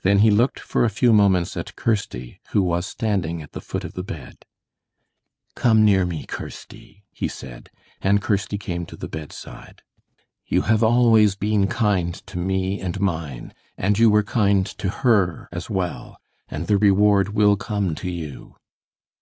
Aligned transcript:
Then 0.00 0.20
he 0.20 0.30
looked 0.30 0.58
for 0.60 0.82
a 0.82 0.88
few 0.88 1.12
moments 1.12 1.58
at 1.58 1.76
Kirsty, 1.76 2.40
who 2.52 2.62
was 2.62 2.86
standing 2.86 3.42
at 3.42 3.52
the 3.52 3.60
foot 3.60 3.84
of 3.84 3.92
the 3.92 4.02
bed. 4.02 4.46
"Come 5.54 5.84
near 5.84 6.06
me, 6.06 6.24
Kirsty," 6.24 7.04
he 7.12 7.28
said; 7.28 7.68
and 8.00 8.22
Kirsty 8.22 8.56
came 8.56 8.86
to 8.86 8.96
the 8.96 9.08
bedside. 9.08 9.82
"You 10.46 10.62
have 10.62 10.82
always 10.82 11.34
been 11.34 11.66
kind 11.66 12.14
to 12.28 12.38
me 12.38 12.80
and 12.80 12.98
mine, 12.98 13.52
and 13.76 13.98
you 13.98 14.08
were 14.08 14.22
kind 14.24 14.64
to 14.64 14.88
HER 14.88 15.50
as 15.52 15.68
well, 15.68 16.16
and 16.48 16.66
the 16.66 16.78
reward 16.78 17.34
will 17.34 17.56
come 17.56 17.94
to 17.96 18.10
you." 18.10 18.56